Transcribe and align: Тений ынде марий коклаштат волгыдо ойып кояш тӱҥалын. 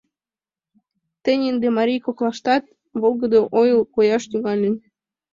Тений 1.23 1.51
ынде 1.51 1.67
марий 1.77 2.01
коклаштат 2.05 2.63
волгыдо 3.01 3.39
ойып 3.59 3.87
кояш 3.95 4.23
тӱҥалын. 4.31 4.75